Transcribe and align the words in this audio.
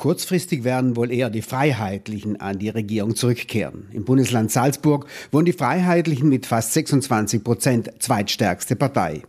Kurzfristig 0.00 0.64
werden 0.64 0.96
wohl 0.96 1.12
eher 1.12 1.28
die 1.28 1.42
Freiheitlichen 1.42 2.40
an 2.40 2.58
die 2.58 2.70
Regierung 2.70 3.16
zurückkehren. 3.16 3.90
Im 3.92 4.06
Bundesland 4.06 4.50
Salzburg 4.50 5.04
wurden 5.30 5.44
die 5.44 5.52
Freiheitlichen 5.52 6.30
mit 6.30 6.46
fast 6.46 6.72
26 6.72 7.44
Prozent 7.44 7.90
zweitstärkste 7.98 8.76
Partei. 8.76 9.20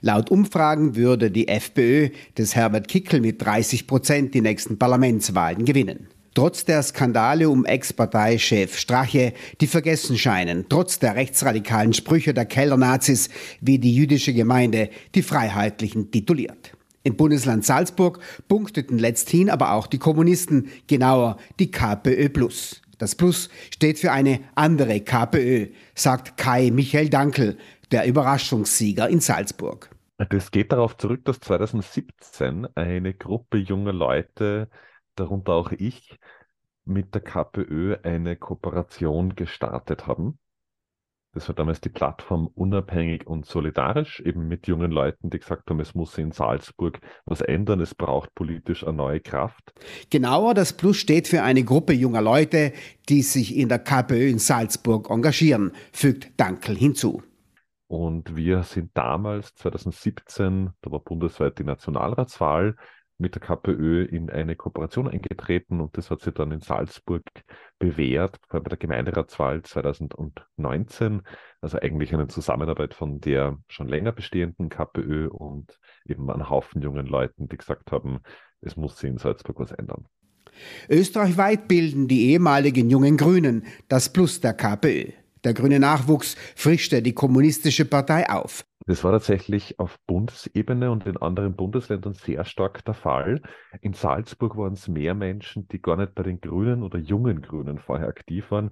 Laut 0.00 0.30
Umfragen 0.30 0.96
würde 0.96 1.30
die 1.30 1.48
FPÖ 1.48 2.08
des 2.38 2.56
Herbert 2.56 2.88
Kickel 2.88 3.20
mit 3.20 3.42
30 3.42 3.86
Prozent 3.86 4.32
die 4.32 4.40
nächsten 4.40 4.78
Parlamentswahlen 4.78 5.66
gewinnen. 5.66 6.08
Trotz 6.32 6.64
der 6.64 6.82
Skandale 6.82 7.50
um 7.50 7.66
Ex-Parteichef 7.66 8.78
Strache, 8.78 9.34
die 9.60 9.66
vergessen 9.66 10.16
scheinen, 10.16 10.64
trotz 10.70 10.98
der 10.98 11.16
rechtsradikalen 11.16 11.92
Sprüche 11.92 12.32
der 12.32 12.46
Kellernazis, 12.46 13.28
wie 13.60 13.78
die 13.78 13.94
jüdische 13.94 14.32
Gemeinde 14.32 14.88
die 15.14 15.22
Freiheitlichen 15.22 16.10
tituliert. 16.10 16.77
Im 17.08 17.16
Bundesland 17.16 17.64
Salzburg 17.64 18.20
punkteten 18.48 18.98
letzthin 18.98 19.48
aber 19.48 19.72
auch 19.72 19.86
die 19.86 19.96
Kommunisten, 19.96 20.68
genauer 20.88 21.38
die 21.58 21.70
KPÖ 21.70 22.28
Plus. 22.28 22.82
Das 22.98 23.14
Plus 23.14 23.48
steht 23.70 23.98
für 23.98 24.12
eine 24.12 24.40
andere 24.54 25.00
KPÖ, 25.00 25.68
sagt 25.94 26.36
Kai 26.36 26.70
Michael 26.70 27.08
Dankel, 27.08 27.56
der 27.92 28.06
Überraschungssieger 28.06 29.08
in 29.08 29.20
Salzburg. 29.20 29.88
Das 30.18 30.50
geht 30.50 30.70
darauf 30.70 30.98
zurück, 30.98 31.24
dass 31.24 31.40
2017 31.40 32.68
eine 32.74 33.14
Gruppe 33.14 33.56
junger 33.56 33.94
Leute, 33.94 34.68
darunter 35.14 35.54
auch 35.54 35.72
ich, 35.72 36.18
mit 36.84 37.14
der 37.14 37.22
KPÖ 37.22 37.96
eine 38.02 38.36
Kooperation 38.36 39.34
gestartet 39.34 40.06
haben. 40.06 40.38
Das 41.32 41.46
war 41.46 41.54
damals 41.54 41.80
die 41.80 41.90
Plattform 41.90 42.48
Unabhängig 42.54 43.26
und 43.26 43.44
Solidarisch, 43.44 44.20
eben 44.20 44.48
mit 44.48 44.66
jungen 44.66 44.90
Leuten, 44.90 45.28
die 45.28 45.38
gesagt 45.38 45.68
haben, 45.68 45.78
es 45.80 45.94
muss 45.94 46.16
in 46.16 46.32
Salzburg 46.32 47.00
was 47.26 47.42
ändern, 47.42 47.80
es 47.80 47.94
braucht 47.94 48.34
politisch 48.34 48.82
eine 48.82 48.96
neue 48.96 49.20
Kraft. 49.20 49.72
Genauer, 50.10 50.54
das 50.54 50.72
Plus 50.72 50.96
steht 50.96 51.28
für 51.28 51.42
eine 51.42 51.64
Gruppe 51.64 51.92
junger 51.92 52.22
Leute, 52.22 52.72
die 53.08 53.22
sich 53.22 53.56
in 53.56 53.68
der 53.68 53.78
KPÖ 53.78 54.28
in 54.28 54.38
Salzburg 54.38 55.10
engagieren, 55.10 55.72
fügt 55.92 56.32
Dankel 56.40 56.76
hinzu. 56.76 57.22
Und 57.88 58.36
wir 58.36 58.62
sind 58.64 58.90
damals, 58.94 59.54
2017, 59.54 60.70
da 60.82 60.90
war 60.90 61.00
bundesweit 61.00 61.58
die 61.58 61.64
Nationalratswahl, 61.64 62.76
mit 63.18 63.34
der 63.34 63.42
KPÖ 63.42 64.04
in 64.04 64.30
eine 64.30 64.54
Kooperation 64.54 65.08
eingetreten 65.08 65.80
und 65.80 65.96
das 65.96 66.10
hat 66.10 66.22
sich 66.22 66.32
dann 66.34 66.52
in 66.52 66.60
Salzburg 66.60 67.24
bewährt, 67.78 68.38
bei 68.48 68.60
der 68.60 68.78
Gemeinderatswahl 68.78 69.62
2019. 69.62 71.22
Also 71.60 71.78
eigentlich 71.78 72.14
eine 72.14 72.28
Zusammenarbeit 72.28 72.94
von 72.94 73.20
der 73.20 73.58
schon 73.68 73.88
länger 73.88 74.12
bestehenden 74.12 74.68
KPÖ 74.68 75.28
und 75.28 75.78
eben 76.06 76.30
einem 76.30 76.48
Haufen 76.48 76.80
jungen 76.80 77.06
Leuten, 77.06 77.48
die 77.48 77.56
gesagt 77.56 77.90
haben, 77.90 78.20
es 78.60 78.76
muss 78.76 78.98
sich 78.98 79.10
in 79.10 79.18
Salzburg 79.18 79.58
was 79.58 79.72
ändern. 79.72 80.06
Österreichweit 80.88 81.68
bilden 81.68 82.08
die 82.08 82.30
ehemaligen 82.30 82.88
jungen 82.88 83.16
Grünen 83.16 83.64
das 83.88 84.12
Plus 84.12 84.40
der 84.40 84.54
KPÖ. 84.54 85.12
Der 85.44 85.54
grüne 85.54 85.78
Nachwuchs 85.78 86.36
frischte 86.56 87.02
die 87.02 87.14
kommunistische 87.14 87.84
Partei 87.84 88.28
auf. 88.28 88.64
Das 88.88 89.04
war 89.04 89.12
tatsächlich 89.12 89.78
auf 89.78 89.98
Bundesebene 90.06 90.90
und 90.90 91.04
in 91.04 91.18
anderen 91.18 91.54
Bundesländern 91.54 92.14
sehr 92.14 92.46
stark 92.46 92.82
der 92.86 92.94
Fall. 92.94 93.42
In 93.82 93.92
Salzburg 93.92 94.56
waren 94.56 94.72
es 94.72 94.88
mehr 94.88 95.14
Menschen, 95.14 95.68
die 95.68 95.82
gar 95.82 95.96
nicht 95.96 96.14
bei 96.14 96.22
den 96.22 96.40
Grünen 96.40 96.82
oder 96.82 96.98
jungen 96.98 97.42
Grünen 97.42 97.78
vorher 97.78 98.08
aktiv 98.08 98.50
waren. 98.50 98.70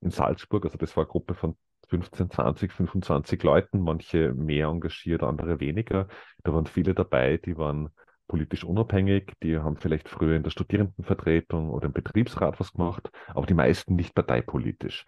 In 0.00 0.10
Salzburg, 0.10 0.64
also 0.64 0.76
das 0.78 0.96
war 0.96 1.04
eine 1.04 1.12
Gruppe 1.12 1.34
von 1.34 1.56
15, 1.90 2.28
20, 2.28 2.72
25 2.72 3.40
Leuten, 3.44 3.80
manche 3.80 4.34
mehr 4.34 4.66
engagiert, 4.66 5.22
andere 5.22 5.60
weniger. 5.60 6.08
Da 6.42 6.52
waren 6.52 6.66
viele 6.66 6.92
dabei, 6.92 7.36
die 7.36 7.56
waren 7.56 7.90
politisch 8.26 8.64
unabhängig, 8.64 9.32
die 9.44 9.58
haben 9.58 9.76
vielleicht 9.76 10.08
früher 10.08 10.34
in 10.34 10.42
der 10.42 10.50
Studierendenvertretung 10.50 11.70
oder 11.70 11.86
im 11.86 11.92
Betriebsrat 11.92 12.58
was 12.58 12.72
gemacht, 12.72 13.12
aber 13.28 13.46
die 13.46 13.54
meisten 13.54 13.94
nicht 13.94 14.12
parteipolitisch. 14.12 15.04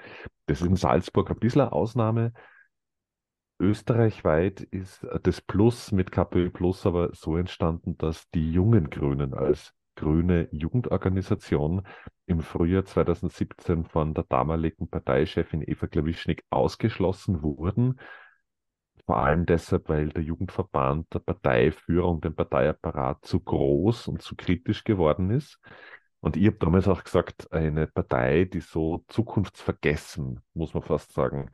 Das 0.47 0.61
ist 0.61 0.69
in 0.69 0.77
Salzburg 0.77 1.29
ein 1.31 1.41
bisschen 1.41 1.63
eine 1.63 1.73
Ausnahme. 1.73 2.33
Österreichweit 3.65 4.61
ist 4.61 5.07
das 5.23 5.41
Plus 5.41 5.91
mit 5.93 6.13
KPÖ 6.13 6.51
Plus 6.51 6.87
aber 6.87 7.15
so 7.15 7.37
entstanden, 7.37 7.97
dass 7.99 8.29
die 8.31 8.53
jungen 8.53 8.91
Grünen 8.91 9.35
als 9.35 9.73
grüne 9.97 10.49
Jugendorganisation 10.53 11.87
im 12.27 12.41
Frühjahr 12.41 12.85
2017 12.85 13.85
von 13.85 14.15
der 14.15 14.25
damaligen 14.25 14.89
Parteichefin 14.89 15.63
Eva 15.63 15.87
Klawischnik 15.87 16.45
ausgeschlossen 16.51 17.43
wurden 17.43 17.99
vor 19.07 19.19
allem 19.19 19.45
deshalb, 19.47 19.89
weil 19.89 20.09
der 20.09 20.23
Jugendverband 20.23 21.13
der 21.13 21.19
Parteiführung, 21.19 22.21
dem 22.21 22.35
Parteiapparat 22.35 23.25
zu 23.25 23.41
groß 23.41 24.09
und 24.09 24.23
zu 24.23 24.35
kritisch 24.35 24.85
geworden 24.85 25.31
ist. 25.31 25.59
Und 26.21 26.39
ich 26.39 26.47
habe 26.47 26.57
damals 26.57 26.89
auch 26.89 27.05
gesagt, 27.05 27.53
eine 27.53 27.87
Partei, 27.87 28.47
die 28.47 28.61
so 28.61 29.05
zukunftsvergessen, 29.09 30.41
muss 30.55 30.73
man 30.73 30.83
fast 30.83 31.13
sagen, 31.13 31.51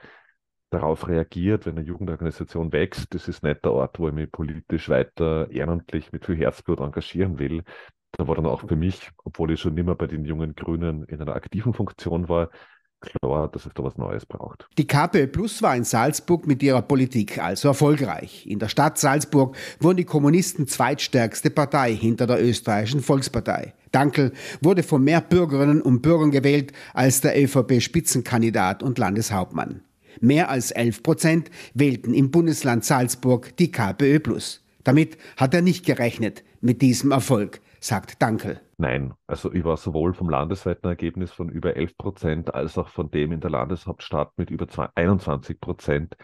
darauf 0.70 1.08
reagiert, 1.08 1.66
wenn 1.66 1.76
eine 1.76 1.86
Jugendorganisation 1.86 2.72
wächst, 2.72 3.12
das 3.14 3.28
ist 3.28 3.42
nicht 3.42 3.64
der 3.64 3.72
Ort, 3.72 3.98
wo 3.98 4.08
ich 4.08 4.14
mich 4.14 4.30
politisch 4.30 4.88
weiter 4.88 5.50
ehrenamtlich 5.50 6.12
mit 6.12 6.24
viel 6.24 6.36
Herzblut 6.36 6.80
engagieren 6.80 7.38
will. 7.38 7.62
Da 8.12 8.26
war 8.26 8.36
dann 8.36 8.46
auch 8.46 8.66
für 8.66 8.76
mich, 8.76 9.10
obwohl 9.24 9.52
ich 9.52 9.60
schon 9.60 9.76
immer 9.76 9.94
bei 9.94 10.06
den 10.06 10.24
jungen 10.24 10.54
Grünen 10.54 11.04
in 11.04 11.20
einer 11.20 11.34
aktiven 11.34 11.74
Funktion 11.74 12.28
war, 12.28 12.50
klar, 13.00 13.48
dass 13.48 13.66
es 13.66 13.72
da 13.74 13.82
was 13.82 13.96
Neues 13.96 14.26
braucht. 14.26 14.68
Die 14.78 14.86
KPÖ 14.86 15.26
Plus 15.26 15.62
war 15.62 15.74
in 15.74 15.84
Salzburg 15.84 16.46
mit 16.46 16.62
ihrer 16.62 16.82
Politik 16.82 17.38
also 17.38 17.68
erfolgreich. 17.68 18.46
In 18.46 18.58
der 18.58 18.68
Stadt 18.68 18.98
Salzburg 18.98 19.56
wurden 19.80 19.96
die 19.96 20.04
Kommunisten 20.04 20.66
zweitstärkste 20.66 21.50
Partei 21.50 21.94
hinter 21.94 22.26
der 22.26 22.42
österreichischen 22.42 23.00
Volkspartei. 23.00 23.74
Dankel 23.90 24.32
wurde 24.60 24.82
von 24.82 25.02
mehr 25.02 25.20
Bürgerinnen 25.20 25.82
und 25.82 26.02
Bürgern 26.02 26.30
gewählt 26.30 26.72
als 26.94 27.20
der 27.20 27.40
ÖVP-Spitzenkandidat 27.42 28.82
und 28.82 28.98
Landeshauptmann. 28.98 29.82
Mehr 30.20 30.50
als 30.50 30.70
11 30.70 31.02
Prozent 31.02 31.50
wählten 31.74 32.14
im 32.14 32.30
Bundesland 32.30 32.84
Salzburg 32.84 33.56
die 33.56 33.70
KPÖ. 33.70 34.20
Damit 34.84 35.18
hat 35.36 35.54
er 35.54 35.62
nicht 35.62 35.84
gerechnet 35.84 36.44
mit 36.60 36.82
diesem 36.82 37.10
Erfolg 37.10 37.60
sagt 37.80 38.20
Dankel. 38.22 38.60
Nein, 38.76 39.14
also 39.26 39.52
ich 39.52 39.64
war 39.64 39.76
sowohl 39.76 40.14
vom 40.14 40.28
landesweiten 40.28 40.88
Ergebnis 40.88 41.32
von 41.32 41.48
über 41.48 41.76
11 41.76 41.96
Prozent 41.96 42.54
als 42.54 42.78
auch 42.78 42.88
von 42.88 43.10
dem 43.10 43.32
in 43.32 43.40
der 43.40 43.50
Landeshauptstadt 43.50 44.32
mit 44.36 44.50
über 44.50 44.66
21 44.94 45.60
Prozent 45.60 46.16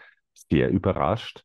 sehr 0.49 0.69
überrascht. 0.69 1.43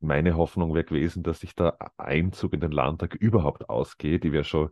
Meine 0.00 0.36
Hoffnung 0.36 0.74
wäre 0.74 0.84
gewesen, 0.84 1.22
dass 1.22 1.40
sich 1.40 1.54
der 1.54 1.76
Einzug 1.96 2.54
in 2.54 2.60
den 2.60 2.72
Landtag 2.72 3.14
überhaupt 3.14 3.68
ausgeht. 3.68 4.24
Ich 4.24 4.32
wäre 4.32 4.44
schon, 4.44 4.70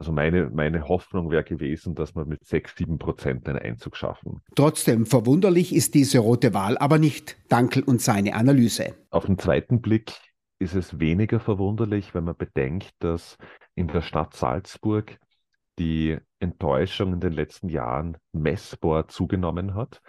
also 0.00 0.12
meine, 0.12 0.48
meine 0.48 0.88
Hoffnung 0.88 1.30
wäre 1.30 1.44
gewesen, 1.44 1.94
dass 1.94 2.16
wir 2.16 2.24
mit 2.24 2.46
6, 2.46 2.74
7 2.74 2.98
Prozent 2.98 3.46
einen 3.46 3.58
Einzug 3.58 3.96
schaffen. 3.96 4.40
Trotzdem 4.56 5.04
verwunderlich 5.04 5.74
ist 5.74 5.94
diese 5.94 6.20
rote 6.20 6.54
Wahl 6.54 6.78
aber 6.78 6.98
nicht. 6.98 7.36
Dankel 7.50 7.82
und 7.82 8.00
seine 8.00 8.34
Analyse. 8.34 8.94
Auf 9.10 9.26
den 9.26 9.38
zweiten 9.38 9.82
Blick 9.82 10.12
ist 10.58 10.74
es 10.74 10.98
weniger 10.98 11.38
verwunderlich, 11.38 12.14
wenn 12.14 12.24
man 12.24 12.36
bedenkt, 12.36 12.92
dass 13.00 13.36
in 13.74 13.88
der 13.88 14.00
Stadt 14.00 14.34
Salzburg 14.34 15.18
die 15.78 16.16
Enttäuschung 16.38 17.12
in 17.12 17.20
den 17.20 17.34
letzten 17.34 17.68
Jahren 17.68 18.16
messbar 18.32 19.08
zugenommen 19.08 19.74
hat. 19.74 20.00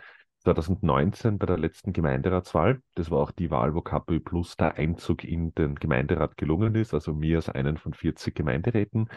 2019 0.43 1.37
bei 1.37 1.45
der 1.45 1.57
letzten 1.57 1.91
Gemeinderatswahl, 1.91 2.81
das 2.95 3.11
war 3.11 3.19
auch 3.19 3.31
die 3.31 3.51
Wahl, 3.51 3.75
wo 3.75 3.81
KPÖ 3.81 4.21
Plus 4.21 4.55
der 4.55 4.75
Einzug 4.75 5.23
in 5.25 5.53
den 5.53 5.75
Gemeinderat 5.75 6.37
gelungen 6.37 6.75
ist, 6.75 6.93
also 6.93 7.13
mir 7.13 7.37
als 7.37 7.49
einen 7.49 7.77
von 7.77 7.93
40 7.93 8.33
Gemeinderäten. 8.33 9.09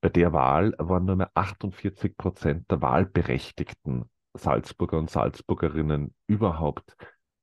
Bei 0.00 0.08
der 0.08 0.32
Wahl 0.32 0.74
waren 0.78 1.04
nur 1.04 1.16
mehr 1.16 1.30
48 1.34 2.16
Prozent 2.16 2.70
der 2.70 2.80
wahlberechtigten 2.80 4.10
Salzburger 4.34 4.98
und 4.98 5.10
Salzburgerinnen 5.10 6.14
überhaupt 6.26 6.96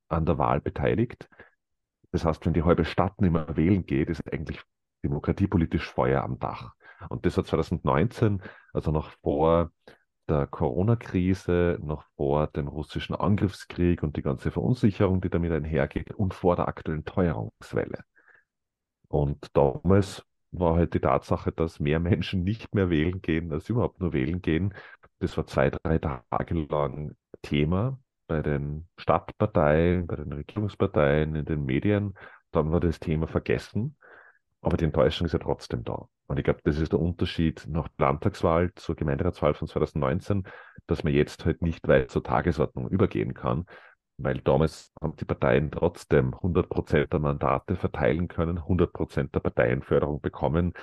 an 0.10 0.26
der 0.26 0.38
Wahl 0.38 0.62
beteiligt. 0.62 1.30
Das 2.12 2.26
heißt, 2.26 2.46
wenn 2.46 2.54
die 2.54 2.64
halbe 2.64 2.86
Stadt 2.86 3.22
nicht 3.22 3.32
mehr 3.32 3.56
wählen 3.56 3.86
geht, 3.86 4.10
ist 4.10 4.22
eigentlich 4.32 4.62
demokratiepolitisch 5.04 5.92
Feuer 5.92 6.24
am 6.24 6.40
Dach. 6.40 6.74
Und 7.10 7.26
das 7.26 7.38
war 7.38 7.46
2019, 7.46 8.42
also 8.74 8.92
noch 8.92 9.12
vor 9.22 9.72
der 10.28 10.48
Corona-Krise, 10.48 11.78
noch 11.82 12.04
vor 12.16 12.48
dem 12.48 12.68
russischen 12.68 13.16
Angriffskrieg 13.16 14.04
und 14.04 14.18
die 14.18 14.22
ganze 14.22 14.52
Verunsicherung, 14.52 15.22
die 15.22 15.30
damit 15.30 15.52
einhergeht 15.52 16.12
und 16.12 16.34
vor 16.34 16.56
der 16.56 16.68
aktuellen 16.68 17.06
Teuerungswelle. 17.06 18.04
Und 19.08 19.56
damals 19.56 20.26
war 20.52 20.76
halt 20.76 20.94
die 20.94 21.00
Tatsache, 21.00 21.52
dass 21.52 21.80
mehr 21.80 22.00
Menschen 22.00 22.44
nicht 22.44 22.74
mehr 22.74 22.90
wählen 22.90 23.22
gehen, 23.22 23.52
als 23.52 23.70
überhaupt 23.70 24.00
nur 24.00 24.14
wählen 24.14 24.42
gehen. 24.42 24.74
Das 25.20 25.36
war 25.38 25.46
zwei, 25.48 25.70
drei 25.70 25.98
Tage 26.00 26.68
lang 26.70 27.16
Thema 27.42 28.00
bei 28.28 28.42
den 28.42 28.88
Stadtparteien, 28.98 30.06
bei 30.08 30.18
den 30.18 30.34
Regierungsparteien, 30.34 31.36
in 31.36 31.46
den 31.46 31.66
Medien, 31.66 32.14
dann 32.52 32.72
war 32.72 32.80
das 32.80 33.00
Thema 33.00 33.28
vergessen. 33.28 33.98
Aber 34.62 34.78
die 34.78 34.86
Enttäuschung 34.86 35.26
ist 35.26 35.34
ja 35.34 35.40
trotzdem 35.40 35.84
da. 35.84 36.08
Und 36.28 36.38
ich 36.38 36.44
glaube, 36.44 36.60
das 36.64 36.78
ist 36.78 36.92
der 36.92 37.00
Unterschied 37.00 37.66
nach 37.68 37.88
der 37.88 38.08
Landtagswahl 38.08 38.74
zur 38.76 38.96
Gemeinderatswahl 38.96 39.54
von 39.54 39.68
2019, 39.68 40.44
dass 40.88 41.04
man 41.04 41.14
jetzt 41.14 41.46
halt 41.46 41.62
nicht 41.62 41.88
weit 41.88 42.12
zur 42.12 42.24
Tagesordnung 42.24 42.90
übergehen 42.90 43.34
kann, 43.34 43.66
weil 44.18 44.40
damals 44.40 44.92
haben 45.02 45.16
die 45.16 45.26
Parteien 45.26 45.72
trotzdem 45.72 46.34
100 46.34 46.70
Prozent 46.70 47.14
der 47.14 47.20
Mandate 47.20 47.76
verteilen 47.76 48.28
können, 48.28 48.58
100 48.58 48.92
Prozent 48.92 49.36
der 49.36 49.40
Parteienförderung 49.40 50.22
bekommen. 50.22 50.74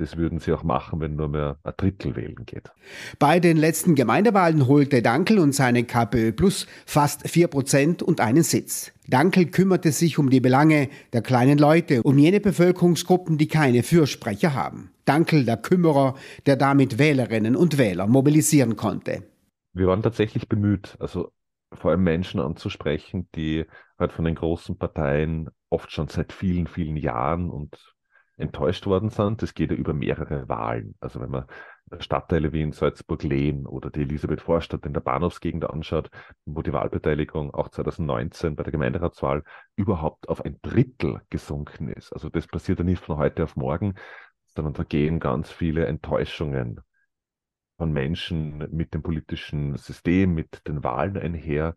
das 0.00 0.16
würden 0.16 0.38
sie 0.38 0.52
auch 0.52 0.62
machen, 0.62 1.00
wenn 1.00 1.16
nur 1.16 1.28
mehr 1.28 1.58
ein 1.64 1.72
Drittel 1.76 2.14
wählen 2.14 2.46
geht. 2.46 2.70
Bei 3.18 3.40
den 3.40 3.56
letzten 3.56 3.96
Gemeindewahlen 3.96 4.68
holte 4.68 5.02
Dankel 5.02 5.40
und 5.40 5.52
seine 5.52 5.82
KPÖ 5.82 6.32
Plus 6.32 6.68
fast 6.86 7.26
4% 7.26 8.04
und 8.04 8.20
einen 8.20 8.44
Sitz. 8.44 8.92
Dankel 9.08 9.46
kümmerte 9.46 9.90
sich 9.90 10.18
um 10.18 10.30
die 10.30 10.40
Belange 10.40 10.88
der 11.12 11.22
kleinen 11.22 11.58
Leute, 11.58 12.02
um 12.04 12.16
jene 12.16 12.38
Bevölkerungsgruppen, 12.38 13.38
die 13.38 13.48
keine 13.48 13.82
Fürsprecher 13.82 14.54
haben. 14.54 14.92
Dankel, 15.04 15.44
der 15.44 15.56
Kümmerer, 15.56 16.14
der 16.46 16.56
damit 16.56 16.98
Wählerinnen 16.98 17.56
und 17.56 17.76
Wähler 17.76 18.06
mobilisieren 18.06 18.76
konnte. 18.76 19.24
Wir 19.72 19.88
waren 19.88 20.02
tatsächlich 20.02 20.48
bemüht, 20.48 20.96
also 21.00 21.32
vor 21.72 21.90
allem 21.90 22.02
Menschen 22.02 22.40
anzusprechen, 22.40 23.28
die 23.34 23.66
halt 23.98 24.12
von 24.12 24.24
den 24.24 24.34
großen 24.34 24.78
Parteien 24.78 25.50
oft 25.70 25.92
schon 25.92 26.08
seit 26.08 26.32
vielen, 26.32 26.66
vielen 26.66 26.96
Jahren 26.96 27.50
und 27.50 27.94
enttäuscht 28.36 28.86
worden 28.86 29.10
sind. 29.10 29.42
Das 29.42 29.54
geht 29.54 29.70
ja 29.70 29.76
über 29.76 29.92
mehrere 29.92 30.48
Wahlen. 30.48 30.94
Also 31.00 31.20
wenn 31.20 31.30
man 31.30 31.46
Stadtteile 31.98 32.52
wie 32.52 32.62
in 32.62 32.72
Salzburg-Lehn 32.72 33.66
oder 33.66 33.90
die 33.90 34.02
Elisabeth-Vorstadt 34.02 34.84
in 34.86 34.92
der 34.92 35.00
Bahnhofsgegend 35.00 35.68
anschaut, 35.68 36.10
wo 36.44 36.62
die 36.62 36.72
Wahlbeteiligung 36.72 37.52
auch 37.54 37.68
2019 37.68 38.56
bei 38.56 38.62
der 38.62 38.72
Gemeinderatswahl 38.72 39.42
überhaupt 39.74 40.28
auf 40.28 40.44
ein 40.44 40.58
Drittel 40.62 41.22
gesunken 41.30 41.88
ist. 41.88 42.12
Also 42.12 42.28
das 42.28 42.46
passiert 42.46 42.78
ja 42.78 42.84
nicht 42.84 43.02
von 43.02 43.16
heute 43.16 43.42
auf 43.44 43.56
morgen, 43.56 43.94
sondern 44.46 44.74
da 44.74 44.84
gehen 44.84 45.18
ganz 45.18 45.50
viele 45.50 45.86
Enttäuschungen 45.86 46.80
von 47.78 47.92
Menschen 47.92 48.58
mit 48.70 48.92
dem 48.92 49.02
politischen 49.02 49.76
System, 49.76 50.34
mit 50.34 50.66
den 50.66 50.84
Wahlen 50.84 51.16
einher. 51.16 51.74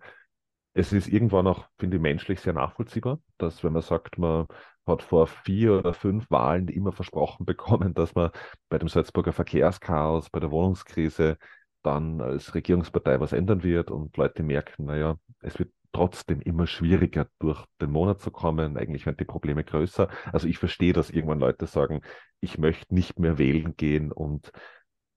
Es 0.74 0.92
ist 0.94 1.08
irgendwann 1.08 1.48
auch, 1.48 1.68
finde 1.78 1.98
ich, 1.98 2.04
menschlich 2.04 2.40
sehr 2.42 2.54
nachvollziehbar, 2.54 3.20
dass 3.38 3.64
wenn 3.64 3.74
man 3.74 3.82
sagt, 3.82 4.18
man 4.18 4.48
hat 4.86 5.04
vor 5.04 5.28
vier 5.28 5.78
oder 5.78 5.94
fünf 5.94 6.30
Wahlen 6.32 6.68
immer 6.68 6.92
versprochen 6.92 7.46
bekommen, 7.46 7.94
dass 7.94 8.16
man 8.16 8.32
bei 8.70 8.80
dem 8.80 8.88
Salzburger 8.88 9.32
Verkehrschaos, 9.32 10.30
bei 10.30 10.40
der 10.40 10.52
Wohnungskrise 10.52 11.38
dann 11.84 12.22
als 12.22 12.54
Regierungspartei 12.54 13.20
was 13.20 13.34
ändern 13.34 13.64
wird 13.64 13.92
und 13.92 14.18
Leute 14.18 14.44
merken, 14.44 14.86
naja, 14.86 15.18
es 15.42 15.58
wird 15.60 15.72
trotzdem 15.92 16.42
immer 16.42 16.68
schwieriger, 16.68 17.28
durch 17.40 17.66
den 17.82 17.92
Monat 17.92 18.22
zu 18.22 18.32
kommen. 18.32 18.78
Eigentlich 18.78 19.06
werden 19.06 19.18
die 19.18 19.26
Probleme 19.26 19.64
größer. 19.64 20.08
Also 20.32 20.48
ich 20.48 20.58
verstehe, 20.58 20.94
dass 20.94 21.10
irgendwann 21.10 21.40
Leute 21.40 21.68
sagen, 21.68 22.02
ich 22.40 22.58
möchte 22.58 22.94
nicht 22.94 23.20
mehr 23.20 23.38
wählen 23.38 23.76
gehen 23.76 24.12
und 24.12 24.52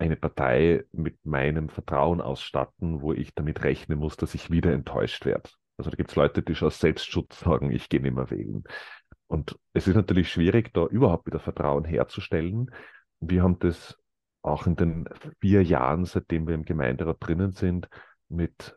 eine 0.04 0.16
Partei 0.16 0.84
mit 0.92 1.24
meinem 1.24 1.68
Vertrauen 1.70 2.20
ausstatten, 2.20 3.00
wo 3.00 3.12
ich 3.12 3.34
damit 3.34 3.64
rechnen 3.64 3.98
muss, 3.98 4.16
dass 4.16 4.34
ich 4.34 4.50
wieder 4.50 4.72
enttäuscht 4.72 5.24
werde. 5.24 5.48
Also 5.78 5.90
da 5.90 5.96
gibt 5.96 6.10
es 6.10 6.16
Leute, 6.16 6.42
die 6.42 6.54
schon 6.54 6.68
aus 6.68 6.78
Selbstschutz 6.78 7.40
sagen, 7.40 7.70
ich 7.70 7.88
gehe 7.88 8.00
nicht 8.00 8.14
mehr 8.14 8.30
wählen. 8.30 8.64
Und 9.26 9.58
es 9.72 9.88
ist 9.88 9.94
natürlich 9.94 10.30
schwierig, 10.30 10.72
da 10.74 10.86
überhaupt 10.86 11.26
wieder 11.26 11.40
Vertrauen 11.40 11.84
herzustellen. 11.84 12.70
Wir 13.20 13.42
haben 13.42 13.58
das 13.58 13.98
auch 14.42 14.66
in 14.66 14.76
den 14.76 15.08
vier 15.40 15.62
Jahren, 15.62 16.04
seitdem 16.04 16.46
wir 16.46 16.54
im 16.54 16.66
Gemeinderat 16.66 17.16
drinnen 17.20 17.52
sind, 17.52 17.88
mit 18.28 18.76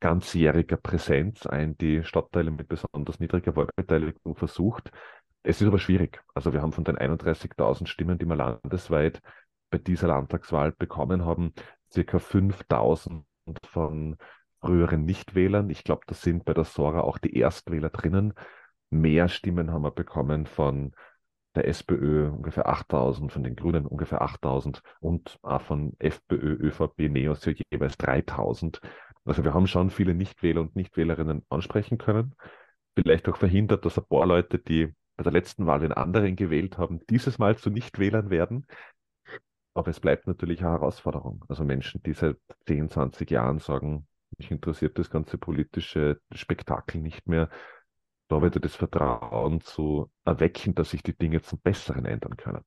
ganzjähriger 0.00 0.78
Präsenz 0.78 1.46
ein 1.46 1.76
die 1.76 2.02
Stadtteile 2.02 2.50
mit 2.50 2.68
besonders 2.68 3.20
niedriger 3.20 3.54
Wahlbeteiligung 3.56 4.34
versucht. 4.36 4.90
Es 5.42 5.60
ist 5.60 5.66
aber 5.66 5.78
schwierig. 5.78 6.22
Also 6.34 6.52
wir 6.54 6.62
haben 6.62 6.72
von 6.72 6.84
den 6.84 6.96
31.000 6.96 7.86
Stimmen, 7.86 8.18
die 8.18 8.24
wir 8.24 8.36
landesweit 8.36 9.20
bei 9.72 9.78
dieser 9.78 10.08
Landtagswahl 10.08 10.70
bekommen 10.70 11.24
haben, 11.24 11.52
circa 11.90 12.18
5.000 12.18 13.24
von 13.64 14.16
früheren 14.60 15.04
Nichtwählern. 15.04 15.70
Ich 15.70 15.82
glaube, 15.82 16.02
das 16.06 16.22
sind 16.22 16.44
bei 16.44 16.54
der 16.54 16.64
Sora 16.64 17.00
auch 17.00 17.18
die 17.18 17.36
Erstwähler 17.36 17.90
drinnen. 17.90 18.34
Mehr 18.90 19.28
Stimmen 19.28 19.72
haben 19.72 19.82
wir 19.82 19.90
bekommen 19.90 20.46
von 20.46 20.92
der 21.54 21.66
SPÖ 21.66 22.30
ungefähr 22.30 22.68
8000, 22.68 23.32
von 23.32 23.42
den 23.42 23.56
Grünen 23.56 23.86
ungefähr 23.86 24.22
8000 24.22 24.82
und 25.00 25.38
auch 25.42 25.60
von 25.60 25.94
FPÖ, 25.98 26.54
ÖVP, 26.54 27.10
NEOS 27.10 27.46
jeweils 27.70 27.96
3000. 27.98 28.80
Also 29.24 29.44
wir 29.44 29.54
haben 29.54 29.66
schon 29.66 29.90
viele 29.90 30.14
Nichtwähler 30.14 30.60
und 30.60 30.76
Nichtwählerinnen 30.76 31.44
ansprechen 31.48 31.98
können. 31.98 32.34
Vielleicht 32.94 33.28
auch 33.28 33.36
verhindert, 33.36 33.84
dass 33.84 33.98
ein 33.98 34.04
paar 34.04 34.26
Leute, 34.26 34.58
die 34.58 34.94
bei 35.16 35.24
der 35.24 35.32
letzten 35.32 35.66
Wahl 35.66 35.80
den 35.80 35.92
anderen 35.92 36.36
gewählt 36.36 36.78
haben, 36.78 37.00
dieses 37.08 37.38
Mal 37.38 37.56
zu 37.56 37.70
Nichtwählern 37.70 38.30
werden. 38.30 38.66
Aber 39.74 39.88
es 39.88 40.00
bleibt 40.00 40.26
natürlich 40.26 40.60
eine 40.60 40.70
Herausforderung. 40.70 41.44
Also 41.48 41.64
Menschen, 41.64 42.02
die 42.02 42.12
seit 42.12 42.36
10, 42.66 42.90
20 42.90 43.30
Jahren 43.30 43.58
sagen, 43.58 44.06
mich 44.38 44.50
interessiert 44.50 44.98
das 44.98 45.10
ganze 45.10 45.38
politische 45.38 46.20
Spektakel 46.32 47.00
nicht 47.00 47.26
mehr, 47.26 47.48
da 48.28 48.42
wieder 48.42 48.60
das 48.60 48.74
Vertrauen 48.74 49.60
zu 49.60 50.10
erwecken, 50.24 50.74
dass 50.74 50.90
sich 50.90 51.02
die 51.02 51.16
Dinge 51.16 51.42
zum 51.42 51.58
Besseren 51.58 52.06
ändern 52.06 52.36
können. 52.36 52.64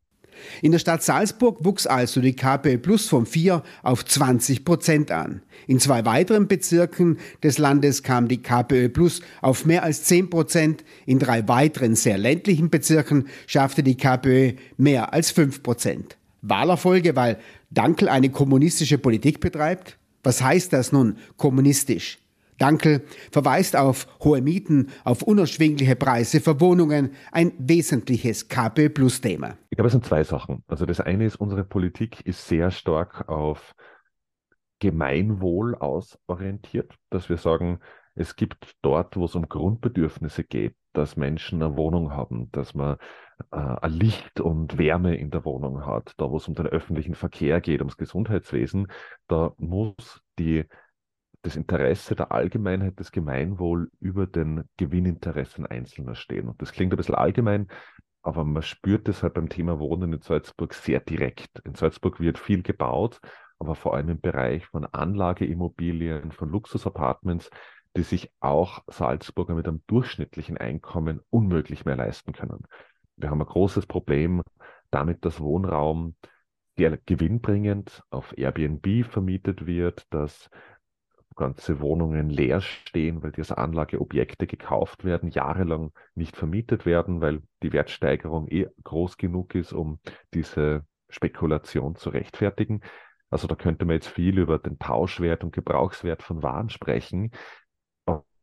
In 0.62 0.72
der 0.72 0.80
Stadt 0.80 1.02
Salzburg 1.02 1.64
wuchs 1.64 1.88
also 1.88 2.22
die 2.22 2.36
KPÖ 2.36 2.78
Plus 2.78 3.08
von 3.08 3.26
4 3.26 3.64
auf 3.84 4.04
20 4.06 4.66
Prozent 4.66 5.12
an. 5.12 5.42
In 5.66 5.80
zwei 5.80 6.06
weiteren 6.06 6.48
Bezirken 6.48 7.20
des 7.42 7.58
Landes 7.58 8.04
kam 8.04 8.28
die 8.28 8.42
KPÖ 8.42 8.90
Plus 8.90 9.22
auf 9.42 9.66
mehr 9.66 9.84
als 9.84 10.04
10 10.04 10.30
Prozent. 10.30 10.84
In 11.06 11.20
drei 11.20 11.48
weiteren 11.48 11.96
sehr 11.96 12.18
ländlichen 12.18 12.70
Bezirken 12.70 13.28
schaffte 13.48 13.82
die 13.82 13.96
KPÖ 13.96 14.54
mehr 14.78 15.14
als 15.14 15.32
5 15.32 15.64
Prozent. 15.64 16.18
Wahlerfolge, 16.50 17.16
weil 17.16 17.40
Dankel 17.70 18.10
eine 18.10 18.30
kommunistische 18.30 18.98
Politik 18.98 19.40
betreibt? 19.40 19.98
Was 20.24 20.42
heißt 20.42 20.74
das 20.74 20.92
nun 20.92 21.18
kommunistisch? 21.38 22.20
Dankel 22.58 23.02
verweist 23.32 23.76
auf 23.76 24.08
hohe 24.24 24.42
Mieten, 24.42 24.90
auf 25.04 25.24
unerschwingliche 25.24 25.96
Preise 25.96 26.40
für 26.40 26.60
Wohnungen, 26.62 27.12
ein 27.32 27.52
wesentliches 27.58 28.48
KP 28.48 28.90
Plus 28.90 29.20
Thema. 29.20 29.58
Ich 29.70 29.76
glaube, 29.76 29.88
es 29.88 29.92
sind 29.92 30.06
zwei 30.06 30.24
Sachen. 30.24 30.64
Also 30.68 30.86
das 30.86 31.02
eine 31.02 31.26
ist, 31.26 31.36
unsere 31.36 31.66
Politik 31.66 32.26
ist 32.26 32.48
sehr 32.48 32.72
stark 32.72 33.28
auf 33.28 33.76
Gemeinwohl 34.80 35.76
ausorientiert, 35.76 36.94
dass 37.10 37.30
wir 37.30 37.38
sagen, 37.38 37.80
es 38.16 38.36
gibt 38.36 38.76
dort, 38.82 39.18
wo 39.18 39.26
es 39.26 39.36
um 39.36 39.50
Grundbedürfnisse 39.50 40.44
geht, 40.44 40.76
dass 40.98 41.18
Menschen 41.18 41.62
eine 41.62 41.78
Wohnung 41.78 42.12
haben, 42.12 42.52
dass 42.52 42.74
man 42.74 42.98
äh, 43.52 43.88
Licht 43.88 44.40
und 44.40 44.78
Wärme 44.78 45.16
in 45.16 45.30
der 45.30 45.46
Wohnung 45.46 45.86
hat, 45.86 46.14
da 46.18 46.30
wo 46.30 46.38
es 46.38 46.48
um 46.48 46.56
den 46.56 46.68
öffentlichen 46.68 47.16
Verkehr 47.16 47.62
geht, 47.62 47.82
ums 47.82 47.98
Gesundheitswesen, 47.98 48.88
da 49.28 49.54
muss 49.58 50.22
die 50.40 50.66
das 51.42 51.56
Interesse 51.56 52.16
der 52.16 52.32
Allgemeinheit, 52.32 52.94
das 52.96 53.12
Gemeinwohl 53.12 53.92
über 54.00 54.26
den 54.26 54.64
Gewinninteressen 54.78 55.66
Einzelner 55.68 56.16
stehen. 56.16 56.50
Und 56.50 56.60
das 56.60 56.72
klingt 56.72 56.92
ein 56.92 56.98
bisschen 56.98 57.14
allgemein, 57.14 57.68
aber 58.24 58.44
man 58.44 58.64
spürt 58.64 59.08
es 59.08 59.22
halt 59.22 59.36
beim 59.36 59.50
Thema 59.50 59.80
Wohnen 59.80 60.12
in 60.12 60.22
Salzburg 60.22 60.74
sehr 60.74 61.00
direkt. 61.02 61.60
In 61.60 61.76
Salzburg 61.76 62.20
wird 62.20 62.40
viel 62.40 62.64
gebaut, 62.64 63.20
aber 63.60 63.76
vor 63.76 63.94
allem 63.94 64.10
im 64.10 64.20
Bereich 64.20 64.66
von 64.66 64.86
Anlageimmobilien, 64.86 66.32
von 66.32 66.50
Luxusapartments, 66.50 67.52
die 67.96 68.04
sich 68.04 68.32
auch 68.40 68.84
Salzburger 68.88 69.56
mit 69.56 69.68
einem 69.68 69.82
durchschnittlichen 69.88 70.58
Einkommen 70.58 71.22
unmöglich 71.30 71.86
mehr 71.86 71.96
leisten 71.96 72.34
können. 72.34 72.66
Wir 73.16 73.30
haben 73.30 73.42
ein 73.42 73.48
großes 73.48 73.86
Problem 73.86 74.42
damit, 74.92 75.24
dass 75.26 75.40
Wohnraum 75.40 76.16
sehr 76.78 76.98
gewinnbringend 76.98 78.04
auf 78.10 78.38
Airbnb 78.38 79.06
vermietet 79.06 79.66
wird, 79.66 80.06
dass 80.10 80.50
ganze 81.36 81.80
Wohnungen 81.82 82.30
leer 82.30 82.62
stehen, 82.62 83.22
weil 83.22 83.32
diese 83.32 83.58
Anlageobjekte 83.58 84.48
gekauft 84.48 85.04
werden, 85.04 85.30
jahrelang 85.30 85.92
nicht 86.16 86.36
vermietet 86.36 86.86
werden, 86.86 87.22
weil 87.22 87.42
die 87.62 87.74
Wertsteigerung 87.74 88.48
eh 88.48 88.68
groß 88.84 89.18
genug 89.18 89.54
ist, 89.56 89.74
um 89.74 90.00
diese 90.34 90.86
Spekulation 91.10 91.96
zu 91.96 92.10
rechtfertigen. 92.10 92.82
Also 93.30 93.48
da 93.48 93.56
könnte 93.56 93.86
man 93.86 93.96
jetzt 93.96 94.08
viel 94.08 94.40
über 94.40 94.60
den 94.60 94.80
Tauschwert 94.80 95.44
und 95.44 95.52
Gebrauchswert 95.52 96.24
von 96.24 96.42
Waren 96.42 96.70
sprechen. 96.70 97.32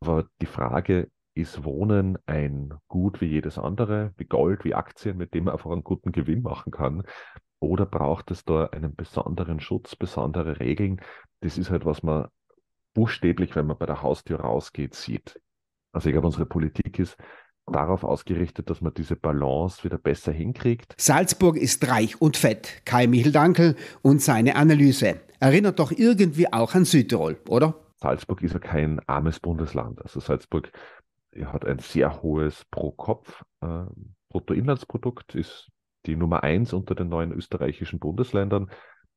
Aber 0.02 0.26
die 0.40 0.46
Frage, 0.46 1.08
ist 1.34 1.62
Wohnen 1.62 2.18
ein 2.26 2.74
Gut 2.88 3.20
wie 3.20 3.26
jedes 3.26 3.56
andere, 3.56 4.12
wie 4.16 4.24
Gold, 4.24 4.64
wie 4.64 4.74
Aktien, 4.74 5.16
mit 5.16 5.32
dem 5.32 5.44
man 5.44 5.54
einfach 5.54 5.70
einen 5.70 5.84
guten 5.84 6.10
Gewinn 6.10 6.42
machen 6.42 6.72
kann? 6.72 7.04
Oder 7.60 7.86
braucht 7.86 8.32
es 8.32 8.44
da 8.44 8.66
einen 8.66 8.96
besonderen 8.96 9.60
Schutz, 9.60 9.94
besondere 9.94 10.58
Regeln? 10.58 11.00
Das 11.40 11.56
ist 11.56 11.70
halt, 11.70 11.84
was 11.84 12.02
man 12.02 12.26
buchstäblich, 12.94 13.54
wenn 13.54 13.66
man 13.66 13.78
bei 13.78 13.86
der 13.86 14.02
Haustür 14.02 14.40
rausgeht, 14.40 14.94
sieht. 14.94 15.40
Also 15.92 16.08
ich 16.08 16.12
glaube, 16.14 16.26
unsere 16.26 16.46
Politik 16.46 16.98
ist 16.98 17.16
darauf 17.66 18.02
ausgerichtet, 18.02 18.68
dass 18.68 18.80
man 18.80 18.92
diese 18.92 19.14
Balance 19.14 19.84
wieder 19.84 19.98
besser 19.98 20.32
hinkriegt. 20.32 20.96
Salzburg 20.98 21.56
ist 21.56 21.88
reich 21.88 22.20
und 22.20 22.36
fett. 22.36 22.82
Kai 22.84 23.06
Michel 23.06 23.30
Dankel 23.30 23.76
und 24.02 24.20
seine 24.20 24.56
Analyse. 24.56 25.20
Erinnert 25.38 25.78
doch 25.78 25.92
irgendwie 25.92 26.52
auch 26.52 26.74
an 26.74 26.84
Südtirol, 26.84 27.38
oder? 27.48 27.76
Salzburg 28.02 28.42
ist 28.42 28.52
ja 28.52 28.58
kein 28.58 29.00
armes 29.08 29.38
Bundesland. 29.38 30.02
Also 30.02 30.18
Salzburg 30.18 30.72
hat 31.44 31.64
ein 31.64 31.78
sehr 31.78 32.20
hohes 32.22 32.64
Pro-Kopf 32.66 33.44
äh, 33.60 33.84
Bruttoinlandsprodukt, 34.28 35.34
ist 35.34 35.70
die 36.06 36.16
Nummer 36.16 36.42
eins 36.42 36.72
unter 36.72 36.94
den 36.94 37.08
neuen 37.08 37.32
österreichischen 37.32 38.00
Bundesländern. 38.00 38.70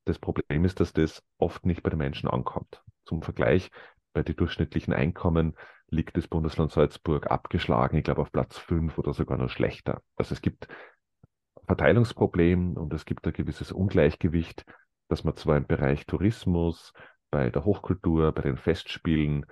Das 0.06 0.20
Problem 0.20 0.65
ist, 0.65 0.80
dass 0.80 0.94
das 0.94 1.24
oft 1.39 1.65
nicht 1.65 1.82
bei 1.82 1.89
den 1.89 1.98
Menschen 1.98 2.30
ankommt. 2.30 2.84
Zum 3.06 3.24
Vergleich, 3.24 3.72
bei 4.13 4.22
den 4.22 4.36
durchschnittlichen 4.36 4.94
Einkommen 4.94 5.56
liegt 5.89 6.15
das 6.15 6.27
Bundesland 6.27 6.72
Salzburg 6.72 7.27
abgeschlagen, 7.27 7.98
ich 7.98 8.04
glaube 8.04 8.22
auf 8.22 8.32
Platz 8.32 8.58
fünf 8.58 8.98
oder 8.98 9.13
sogar 9.13 9.38
noch 9.38 9.50
schlechter. 9.50 10.01
Also 10.15 10.34
es 10.34 10.42
gibt 10.42 10.68
Verteilungsproblem 11.65 12.77
und 12.77 12.94
es 12.94 13.06
gibt 13.06 13.25
ein 13.25 13.34
gewisses 13.34 13.72
Ungleichgewicht, 13.72 14.63
dass 15.08 15.24
man 15.24 15.36
zwar 15.36 15.58
im 15.58 15.65
Bereich 15.65 16.06
Tourismus, 16.06 16.94
bei 17.36 17.50
der 17.50 17.65
Hochkultur, 17.65 18.32
bei 18.32 18.44
den 18.44 18.56
Festspielen 18.56 19.46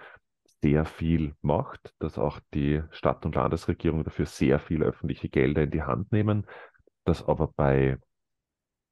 sehr 0.61 0.85
viel 0.85 1.35
macht, 1.41 1.93
dass 1.99 2.17
auch 2.17 2.39
die 2.53 2.81
Stadt- 2.91 3.25
und 3.25 3.35
Landesregierung 3.35 4.05
dafür 4.05 4.25
sehr 4.25 4.59
viel 4.59 4.83
öffentliche 4.83 5.27
Gelder 5.27 5.63
in 5.63 5.71
die 5.71 5.83
Hand 5.83 6.13
nehmen, 6.13 6.47
dass 7.03 7.27
aber 7.27 7.49
bei 7.57 7.97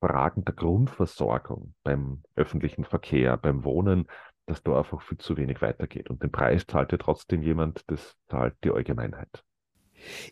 Fragen 0.01 0.43
der 0.43 0.55
Grundversorgung, 0.55 1.73
beim 1.83 2.21
öffentlichen 2.35 2.83
Verkehr, 2.83 3.37
beim 3.37 3.63
Wohnen, 3.63 4.07
dass 4.45 4.61
da 4.61 4.79
einfach 4.79 5.01
viel 5.01 5.19
zu 5.19 5.37
wenig 5.37 5.61
weitergeht. 5.61 6.09
Und 6.09 6.21
den 6.21 6.31
Preis 6.33 6.65
zahlt 6.67 6.91
ja 6.91 6.97
trotzdem 6.97 7.43
jemand, 7.43 7.83
das 7.87 8.17
zahlt 8.27 8.55
die 8.65 8.71
Allgemeinheit. 8.71 9.41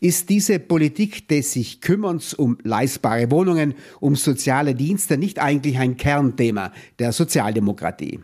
Ist 0.01 0.27
diese 0.27 0.59
Politik 0.59 1.29
des 1.29 1.53
sich 1.53 1.79
Kümmerns 1.79 2.33
um 2.33 2.57
leistbare 2.63 3.31
Wohnungen, 3.31 3.75
um 4.01 4.17
soziale 4.17 4.75
Dienste 4.75 5.17
nicht 5.17 5.39
eigentlich 5.39 5.77
ein 5.79 5.95
Kernthema 5.95 6.73
der 6.97 7.13
Sozialdemokratie? 7.13 8.19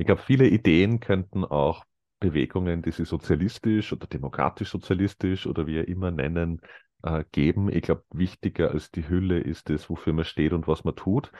Ich 0.00 0.06
glaube, 0.06 0.22
viele 0.22 0.48
Ideen 0.48 0.98
könnten 0.98 1.44
auch 1.44 1.84
Bewegungen, 2.20 2.80
die 2.80 2.90
sie 2.90 3.04
sozialistisch 3.04 3.92
oder 3.92 4.06
demokratisch-sozialistisch 4.06 5.46
oder 5.46 5.66
wie 5.66 5.76
er 5.76 5.88
immer 5.88 6.10
nennen, 6.10 6.62
äh, 7.02 7.22
geben. 7.32 7.70
Ich 7.70 7.82
glaube, 7.82 8.04
wichtiger 8.10 8.70
als 8.70 8.90
die 8.90 9.06
Hülle 9.06 9.38
ist 9.40 9.68
es, 9.68 9.90
wofür 9.90 10.14
man 10.14 10.24
steht 10.24 10.54
und 10.54 10.66
was 10.66 10.84
man 10.84 10.96
tut. 10.96 11.30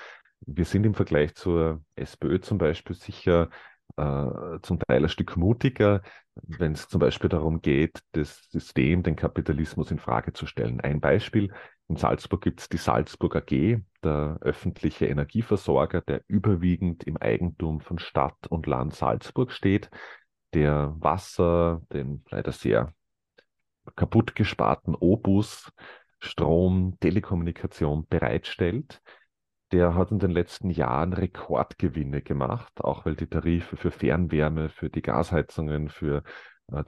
Wir 0.41 0.67
sind 0.67 0.85
im 0.85 0.93
Vergleich 0.93 1.35
zur 1.37 1.83
SPÖ 1.97 2.39
zum 2.41 2.59
Beispiel 2.59 2.95
sicher 2.95 3.49
äh, 3.97 4.59
zum 4.61 4.79
Teil 4.79 5.05
ein 5.05 5.09
Stück 5.09 5.39
mutiger, 5.39 6.03
wenn 6.35 6.73
es 6.73 6.87
zum 6.87 7.01
Beispiel 7.01 7.31
darum 7.31 7.63
geht, 7.63 8.01
das 8.13 8.47
System, 8.51 9.03
den 9.03 9.17
Kapitalismus 9.17 9.91
in 9.91 9.99
Frage 9.99 10.35
zu 10.35 10.45
stellen. 10.45 10.83
Ein 10.83 11.01
Beispiel, 11.01 11.51
in 11.91 11.97
Salzburg 11.97 12.41
gibt 12.41 12.61
es 12.61 12.69
die 12.69 12.77
Salzburg 12.77 13.35
AG, 13.35 13.81
der 14.05 14.39
öffentliche 14.43 15.07
Energieversorger, 15.07 16.01
der 16.03 16.23
überwiegend 16.29 17.03
im 17.03 17.17
Eigentum 17.17 17.81
von 17.81 17.99
Stadt 17.99 18.47
und 18.49 18.69
Land 18.69 18.95
Salzburg 18.95 19.51
steht, 19.51 19.91
der 20.55 20.95
Wasser, 21.01 21.83
den 21.93 22.25
leider 22.31 22.53
sehr 22.53 22.95
kaputt 23.97 24.37
gesparten 24.37 24.95
Obus, 24.95 25.73
Strom, 26.21 26.97
Telekommunikation 27.01 28.07
bereitstellt. 28.07 29.03
Der 29.73 29.97
hat 29.97 30.13
in 30.13 30.21
den 30.21 30.31
letzten 30.31 30.71
Jahren 30.71 31.13
Rekordgewinne 31.13 32.23
gemacht, 32.23 32.73
auch 32.85 33.05
weil 33.05 33.17
die 33.17 33.27
Tarife 33.27 33.77
für 33.77 33.91
Fernwärme, 33.91 34.69
für 34.69 34.91
die 34.91 35.03
Gasheizungen, 35.03 35.89
für 35.89 36.23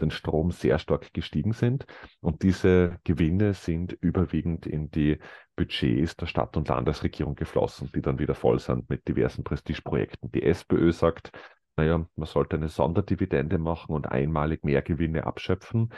den 0.00 0.10
Strom 0.10 0.50
sehr 0.50 0.78
stark 0.78 1.12
gestiegen 1.12 1.52
sind. 1.52 1.86
Und 2.20 2.42
diese 2.42 2.98
Gewinne 3.04 3.54
sind 3.54 3.92
überwiegend 3.92 4.66
in 4.66 4.90
die 4.90 5.18
Budgets 5.56 6.16
der 6.16 6.26
Stadt- 6.26 6.56
und 6.56 6.68
Landesregierung 6.68 7.34
geflossen, 7.34 7.90
die 7.94 8.00
dann 8.00 8.18
wieder 8.18 8.34
voll 8.34 8.58
sind 8.58 8.88
mit 8.88 9.06
diversen 9.08 9.44
Prestigeprojekten. 9.44 10.30
Die 10.32 10.42
SPÖ 10.42 10.92
sagt, 10.92 11.32
naja, 11.76 12.06
man 12.16 12.26
sollte 12.26 12.56
eine 12.56 12.68
Sonderdividende 12.68 13.58
machen 13.58 13.94
und 13.94 14.06
einmalig 14.06 14.64
mehr 14.64 14.82
Gewinne 14.82 15.24
abschöpfen. 15.26 15.92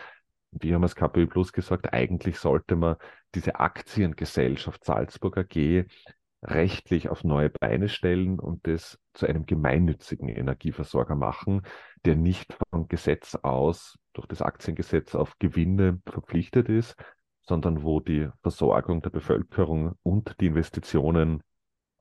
Wir 0.53 0.75
haben 0.75 0.83
als 0.85 0.95
KPÖ 0.95 1.27
Plus 1.27 1.53
gesagt, 1.53 1.93
eigentlich 1.93 2.39
sollte 2.39 2.77
man 2.77 2.97
diese 3.35 3.59
Aktiengesellschaft 3.59 4.85
Salzburg 4.85 5.37
AG 5.39 5.87
rechtlich 6.45 7.09
auf 7.09 7.25
neue 7.25 7.51
Beine 7.51 7.89
stellen 7.89 8.39
und 8.39 8.67
das 8.67 8.99
zu 9.15 9.27
einem 9.27 9.47
gemeinnützigen 9.47 10.29
Energieversorger 10.29 11.15
machen, 11.15 11.63
der 12.05 12.17
nicht 12.17 12.57
von 12.71 12.89
Gesetz 12.89 13.35
aus, 13.37 13.99
durch 14.13 14.27
das 14.27 14.43
Aktiengesetz 14.43 15.15
auf 15.15 15.39
Gewinne 15.39 16.01
verpflichtet 16.07 16.69
ist, 16.69 16.97
sondern 17.43 17.83
wo 17.83 18.01
die 18.01 18.29
Versorgung 18.43 19.03
der 19.03 19.11
Bevölkerung 19.11 19.95
und 20.03 20.37
die 20.41 20.47
Investitionen, 20.47 21.43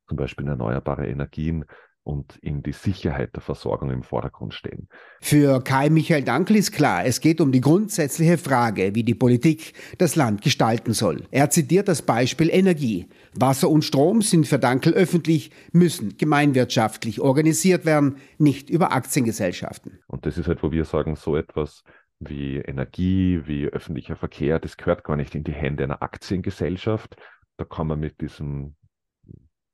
zum 0.07 0.17
Beispiel 0.17 0.45
in 0.45 0.51
erneuerbare 0.51 1.07
Energien, 1.07 1.65
und 2.03 2.38
in 2.41 2.63
die 2.63 2.74
Sicherheit 2.74 3.33
der 3.36 3.41
Versorgung 3.41 3.89
im 3.89 4.03
Vordergrund 4.03 4.53
stehen. 4.53 4.89
Für 5.22 5.62
Kai 5.62 5.89
Michael 5.89 6.24
Dankel 6.24 6.57
ist 6.57 6.72
klar, 6.72 7.05
es 7.05 7.22
geht 7.22 7.39
um 7.39 7.51
die 7.51 7.62
grundsätzliche 7.62 8.38
Frage, 8.38 8.93
wie 8.93 9.03
die 9.03 9.15
Politik 9.15 9.74
das 9.98 10.15
Land 10.15 10.41
gestalten 10.41 10.93
soll. 10.93 11.24
Er 11.31 11.50
zitiert 11.50 11.88
das 11.88 12.01
Beispiel 12.01 12.50
Energie. 12.50 13.07
Wasser 13.33 13.69
und 13.69 13.83
Strom 13.83 14.22
sind 14.22 14.48
für 14.48 14.60
Dankel 14.60 14.93
öffentlich, 14.93 15.51
müssen 15.72 16.17
gemeinwirtschaftlich 16.17 17.22
organisiert 17.22 17.86
werden, 17.86 18.17
nicht 18.38 18.69
über 18.69 18.91
Aktiengesellschaften. 18.91 20.00
Und 20.07 20.25
das 20.25 20.38
ist 20.38 20.48
halt, 20.48 20.62
wo 20.62 20.72
wir 20.72 20.86
sagen, 20.86 21.15
so 21.15 21.38
etwas 21.38 21.83
wie 22.19 22.57
Energie, 22.57 23.41
wie 23.45 23.67
öffentlicher 23.67 24.15
Verkehr, 24.15 24.60
das 24.60 24.77
gehört 24.77 25.03
gar 25.03 25.15
nicht 25.15 25.36
in 25.36 25.43
die 25.43 25.53
Hände 25.53 25.83
einer 25.83 26.01
Aktiengesellschaft. 26.01 27.15
Da 27.57 27.65
kann 27.65 27.88
man 27.88 28.00
mit 28.00 28.22
diesem 28.22 28.75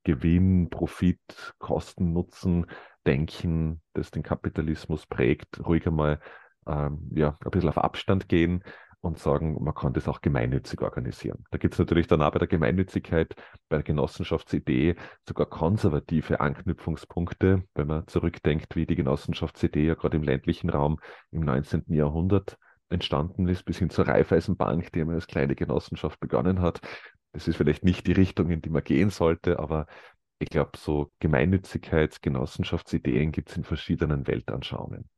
Gewinn, 0.04 0.70
Profit, 0.70 1.54
Kosten, 1.60 2.14
Nutzen, 2.14 2.66
Denken, 3.06 3.82
das 3.94 4.12
den 4.12 4.24
Kapitalismus 4.24 5.06
prägt, 5.06 5.66
ruhig 5.66 5.88
einmal 5.88 6.20
ähm, 6.68 7.10
ja, 7.16 7.38
ein 7.44 7.52
bisschen 7.52 7.70
auf 7.70 7.78
Abstand 7.78 8.30
gehen 8.30 8.64
und 9.02 9.18
sagen, 9.18 9.64
man 9.64 9.74
kann 9.74 9.94
das 9.94 10.08
auch 10.08 10.22
gemeinnützig 10.22 10.82
organisieren. 10.82 11.46
Da 11.52 11.58
gibt 11.58 11.74
es 11.74 11.80
natürlich 11.80 12.08
dann 12.08 12.22
auch 12.22 12.32
bei 12.32 12.40
der 12.40 12.48
Gemeinnützigkeit, 12.48 13.34
bei 13.70 13.78
der 13.78 13.84
Genossenschaftsidee 13.84 14.96
sogar 15.28 15.46
konservative 15.46 16.42
Anknüpfungspunkte, 16.42 17.64
wenn 17.76 17.88
man 17.88 18.08
zurückdenkt, 18.08 18.76
wie 18.76 18.86
die 18.86 18.96
Genossenschaftsidee 18.96 19.88
ja 19.88 19.96
gerade 19.96 20.18
im 20.18 20.24
ländlichen 20.24 20.70
Raum 20.70 21.00
im 21.32 21.42
19. 21.42 21.86
Jahrhundert 21.94 22.58
entstanden 22.90 23.48
ist, 23.48 23.64
bis 23.64 23.78
hin 23.78 23.90
zur 23.90 24.08
Raiffeisenbank, 24.08 24.92
die 24.92 25.02
einmal 25.02 25.16
als 25.16 25.28
kleine 25.28 25.56
Genossenschaft 25.56 26.20
begonnen 26.20 26.62
hat. 26.62 26.82
Das 27.32 27.48
ist 27.48 27.58
vielleicht 27.58 27.84
nicht 27.84 28.08
die 28.08 28.14
Richtung, 28.14 28.50
in 28.50 28.62
die 28.62 28.70
man 28.70 28.84
gehen 28.84 29.10
sollte, 29.10 29.60
aber 29.60 29.86
ich 30.40 30.50
glaube, 30.50 30.78
so 30.78 31.12
Gemeinnützigkeits-, 31.20 32.22
Genossenschaftsideen 32.22 33.32
gibt 33.32 33.50
es 33.50 33.58
in 33.58 33.64
verschiedenen 33.64 34.26
Weltanschauungen. 34.26 35.10